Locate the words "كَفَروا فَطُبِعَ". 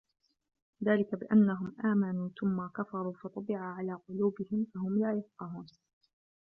2.67-3.59